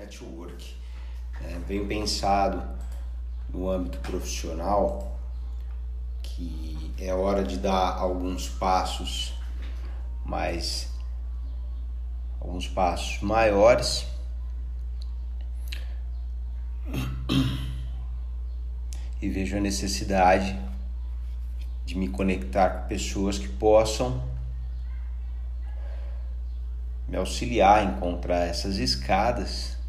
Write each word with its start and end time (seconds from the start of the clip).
network. 0.00 0.74
É, 1.42 1.58
venho 1.66 1.86
pensado 1.86 2.62
no 3.48 3.68
âmbito 3.70 3.98
profissional 3.98 5.18
que 6.22 6.94
é 6.98 7.12
hora 7.14 7.44
de 7.44 7.58
dar 7.58 7.96
alguns 7.96 8.48
passos 8.48 9.34
mais 10.24 10.88
alguns 12.40 12.66
passos 12.68 13.20
maiores 13.20 14.06
e 19.20 19.28
vejo 19.28 19.56
a 19.56 19.60
necessidade 19.60 20.58
de 21.84 21.96
me 21.96 22.08
conectar 22.08 22.70
com 22.70 22.88
pessoas 22.88 23.38
que 23.38 23.48
possam 23.48 24.22
me 27.10 27.16
auxiliar 27.16 27.80
a 27.80 27.82
encontrar 27.82 28.46
essas 28.46 28.76
escadas, 28.76 29.79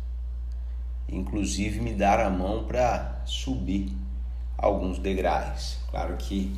inclusive 1.11 1.79
me 1.81 1.93
dar 1.93 2.20
a 2.20 2.29
mão 2.29 2.63
para 2.63 3.21
subir 3.25 3.91
alguns 4.57 4.97
degraus. 4.97 5.77
Claro 5.89 6.15
que 6.17 6.55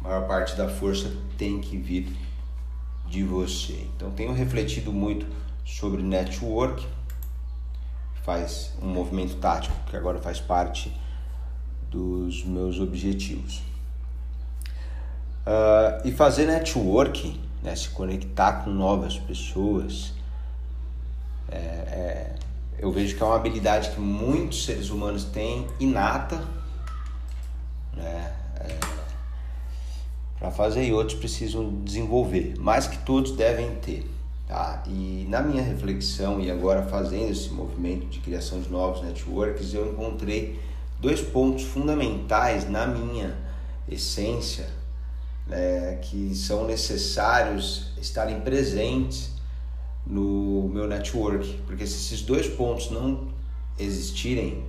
a 0.00 0.08
maior 0.08 0.26
parte 0.26 0.54
da 0.54 0.68
força 0.68 1.12
tem 1.36 1.60
que 1.60 1.76
vir 1.76 2.16
de 3.08 3.22
você. 3.22 3.86
Então 3.96 4.10
tenho 4.10 4.32
refletido 4.32 4.92
muito 4.92 5.26
sobre 5.64 6.02
network, 6.02 6.86
faz 8.22 8.72
um 8.82 8.88
movimento 8.88 9.36
tático 9.36 9.74
que 9.90 9.96
agora 9.96 10.18
faz 10.20 10.40
parte 10.40 10.92
dos 11.90 12.44
meus 12.44 12.80
objetivos. 12.80 13.62
Uh, 15.46 16.06
e 16.06 16.12
fazer 16.12 16.46
network, 16.46 17.38
né, 17.62 17.76
se 17.76 17.90
conectar 17.90 18.64
com 18.64 18.70
novas 18.70 19.18
pessoas, 19.18 20.14
é, 21.50 21.56
é, 21.56 22.34
eu 22.84 22.92
vejo 22.92 23.16
que 23.16 23.22
é 23.22 23.24
uma 23.26 23.36
habilidade 23.36 23.92
que 23.92 23.98
muitos 23.98 24.66
seres 24.66 24.90
humanos 24.90 25.24
têm 25.24 25.66
inata 25.80 26.36
né, 27.96 28.34
é, 28.60 28.78
para 30.38 30.50
fazer 30.50 30.84
e 30.84 30.92
outros 30.92 31.18
precisam 31.18 31.82
desenvolver, 31.82 32.54
mas 32.58 32.86
que 32.86 32.98
todos 32.98 33.32
devem 33.32 33.74
ter. 33.76 34.06
Tá? 34.46 34.82
E 34.86 35.26
na 35.30 35.40
minha 35.40 35.62
reflexão 35.62 36.38
e 36.42 36.50
agora 36.50 36.82
fazendo 36.82 37.32
esse 37.32 37.48
movimento 37.48 38.06
de 38.06 38.20
criação 38.20 38.60
de 38.60 38.68
novos 38.68 39.00
networks, 39.00 39.72
eu 39.72 39.90
encontrei 39.90 40.60
dois 41.00 41.22
pontos 41.22 41.64
fundamentais 41.64 42.68
na 42.68 42.86
minha 42.86 43.34
essência 43.88 44.68
né, 45.46 46.00
que 46.02 46.34
são 46.34 46.66
necessários 46.66 47.94
estarem 47.96 48.42
presentes 48.42 49.30
no 50.06 50.63
meu 50.74 50.88
network, 50.88 51.60
porque 51.66 51.86
se 51.86 51.94
esses 51.94 52.22
dois 52.22 52.48
pontos 52.48 52.90
não 52.90 53.28
existirem 53.78 54.64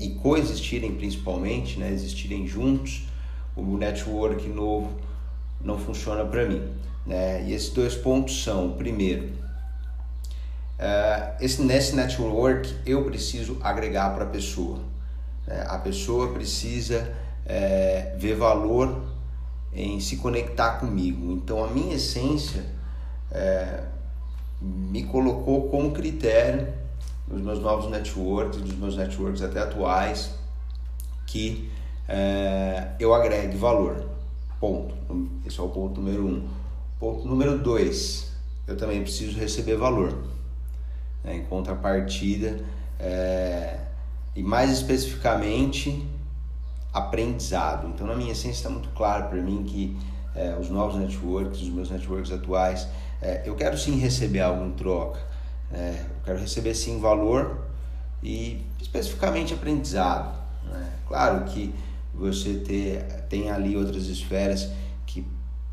e 0.00 0.10
coexistirem 0.22 0.94
principalmente, 0.94 1.78
né, 1.78 1.92
existirem 1.92 2.46
juntos, 2.46 3.06
o 3.54 3.76
network 3.76 4.48
novo 4.48 4.90
não 5.60 5.78
funciona 5.78 6.24
para 6.24 6.46
mim. 6.46 6.62
Né? 7.06 7.44
E 7.44 7.52
esses 7.52 7.70
dois 7.70 7.94
pontos 7.94 8.42
são, 8.42 8.72
primeiro, 8.72 9.26
uh, 10.78 11.36
esse, 11.40 11.62
nesse 11.62 11.94
network 11.94 12.74
eu 12.84 13.04
preciso 13.04 13.58
agregar 13.62 14.14
para 14.14 14.24
a 14.24 14.28
pessoa. 14.28 14.80
Né? 15.46 15.64
A 15.68 15.78
pessoa 15.78 16.32
precisa 16.32 17.12
uh, 17.44 18.18
ver 18.18 18.34
valor 18.34 19.02
em 19.72 20.00
se 20.00 20.16
conectar 20.16 20.80
comigo. 20.80 21.32
Então 21.32 21.64
a 21.64 21.68
minha 21.68 21.94
essência 21.94 22.64
uh, 23.30 23.86
me 24.60 25.04
colocou 25.04 25.68
como 25.68 25.92
critério 25.92 26.68
nos 27.28 27.40
meus 27.40 27.58
novos 27.60 27.90
networks, 27.90 28.60
nos 28.60 28.76
meus 28.76 28.96
networks 28.96 29.42
até 29.42 29.60
atuais, 29.60 30.34
que 31.26 31.70
eu 32.98 33.12
agregue 33.12 33.56
valor. 33.56 34.06
Ponto. 34.60 34.94
Esse 35.44 35.60
é 35.60 35.62
o 35.62 35.68
ponto 35.68 36.00
número 36.00 36.26
um. 36.26 36.48
Ponto 36.98 37.26
número 37.26 37.58
dois, 37.58 38.32
eu 38.66 38.76
também 38.76 39.02
preciso 39.02 39.38
receber 39.38 39.76
valor. 39.76 40.16
Né? 41.22 41.36
Em 41.36 41.44
contrapartida, 41.44 42.64
é, 42.98 43.80
e 44.34 44.42
mais 44.42 44.70
especificamente, 44.70 46.06
aprendizado. 46.92 47.88
Então, 47.88 48.06
na 48.06 48.14
minha 48.14 48.32
essência, 48.32 48.60
está 48.60 48.70
muito 48.70 48.88
claro 48.90 49.28
para 49.28 49.40
mim 49.40 49.64
que 49.64 49.96
é, 50.34 50.56
os 50.58 50.70
novos 50.70 50.96
networks, 50.98 51.60
os 51.60 51.68
meus 51.68 51.90
networks 51.90 52.32
atuais, 52.32 52.88
é, 53.20 53.42
eu 53.44 53.54
quero 53.54 53.76
sim 53.76 53.98
receber 53.98 54.40
algo 54.40 54.64
em 54.64 54.72
troca. 54.72 55.20
É, 55.72 56.04
eu 56.08 56.24
quero 56.24 56.38
receber 56.38 56.74
sim 56.74 57.00
valor 57.00 57.66
e 58.22 58.64
especificamente 58.80 59.54
aprendizado. 59.54 60.36
Né? 60.64 60.92
Claro 61.08 61.44
que 61.44 61.74
você 62.14 62.54
ter, 62.54 63.02
tem 63.28 63.50
ali 63.50 63.76
outras 63.76 64.06
esferas 64.06 64.70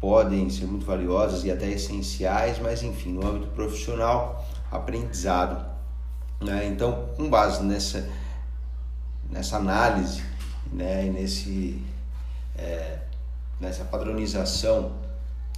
podem 0.04 0.50
ser 0.50 0.66
muito 0.66 0.86
valiosas 0.86 1.46
e 1.46 1.50
até 1.50 1.70
essenciais, 1.70 2.60
mas 2.60 2.84
enfim, 2.84 3.14
no 3.14 3.26
âmbito 3.26 3.48
profissional, 3.52 4.46
aprendizado. 4.70 5.66
Né? 6.42 6.68
Então, 6.68 7.08
com 7.16 7.30
base 7.30 7.64
nessa, 7.64 8.06
nessa 9.30 9.56
análise 9.56 10.22
né, 10.74 11.06
e 11.06 11.10
nesse, 11.10 11.82
é, 12.58 12.98
nessa 13.62 13.86
padronização 13.86 14.92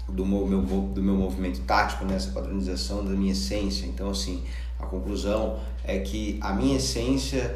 do 0.08 0.26
meu, 0.26 0.40
do 0.48 1.02
meu 1.02 1.16
movimento 1.16 1.62
tático, 1.62 2.06
nessa 2.06 2.32
padronização 2.32 3.04
da 3.04 3.12
minha 3.12 3.32
essência, 3.32 3.86
então, 3.86 4.10
assim, 4.10 4.44
a 4.80 4.86
conclusão 4.86 5.60
é 5.84 6.00
que 6.00 6.38
a 6.42 6.54
minha 6.54 6.78
essência 6.78 7.56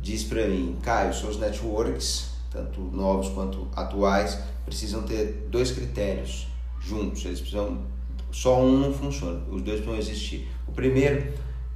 diz 0.00 0.24
para 0.24 0.46
mim, 0.48 0.76
Caio, 0.82 1.12
seus 1.12 1.38
networks, 1.38 2.30
tanto 2.50 2.80
novos 2.80 3.28
quanto 3.28 3.68
atuais, 3.76 4.38
precisam 4.64 5.02
ter 5.02 5.46
dois 5.50 5.70
critérios 5.70 6.48
juntos. 6.80 7.24
Eles 7.24 7.40
precisam. 7.40 7.78
Só 8.32 8.60
um 8.60 8.78
não 8.78 8.92
funciona, 8.92 9.42
os 9.50 9.60
dois 9.62 9.80
precisam 9.80 9.96
existir. 9.96 10.48
O 10.66 10.72
primeiro, 10.72 11.32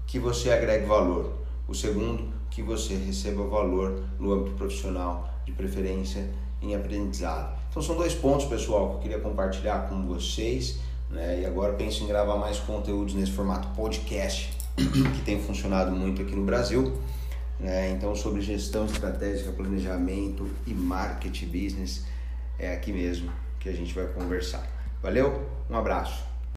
que 0.07 0.19
você 0.19 0.51
agregue 0.51 0.87
valor. 0.87 1.33
O 1.67 1.75
segundo, 1.75 2.33
que 2.51 2.63
você 2.63 2.95
receba 2.95 3.45
valor 3.45 4.05
no 4.19 4.33
âmbito 4.33 4.55
profissional, 4.55 5.34
de 5.45 5.53
preferência 5.53 6.29
em 6.63 6.75
aprendizado. 6.75 7.57
Então 7.71 7.83
são 7.83 7.97
dois 7.97 8.15
pontos, 8.15 8.47
pessoal, 8.47 8.91
que 8.91 8.95
eu 8.95 9.01
queria 9.01 9.21
compartilhar 9.21 9.89
com 9.89 10.07
vocês. 10.07 10.79
Né? 11.11 11.43
E 11.43 11.47
agora 11.47 11.75
penso 11.75 12.05
em 12.05 12.07
gravar 12.07 12.37
mais 12.37 12.59
conteúdos 12.59 13.15
nesse 13.15 13.33
formato 13.33 13.69
podcast, 13.77 14.53
que 14.77 15.21
tem 15.25 15.41
funcionado 15.41 15.93
muito 15.93 16.23
aqui 16.23 16.35
no 16.35 16.45
Brasil. 16.45 16.99
Né? 17.61 17.91
Então, 17.91 18.15
sobre 18.15 18.41
gestão 18.41 18.87
estratégica, 18.87 19.53
planejamento 19.53 20.49
e 20.67 20.75
marketing 20.75 21.47
business 21.47 22.05
é 22.59 22.73
aqui 22.73 22.93
mesmo 22.93 23.31
que 23.61 23.69
a 23.69 23.73
gente 23.73 23.95
vai 23.95 24.07
conversar. 24.07 24.67
Valeu, 25.03 25.49
um 25.69 25.77
abraço. 25.77 26.34